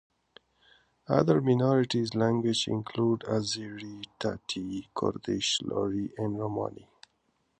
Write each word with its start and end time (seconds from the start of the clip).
Other 1.09 1.41
minorities 1.41 2.15
languages 2.15 2.65
include 2.67 3.19
Azeri, 3.19 4.05
Tati, 4.17 4.89
Kurdish, 4.95 5.61
Luri, 5.61 6.11
and 6.17 6.39
Romani. 6.39 6.87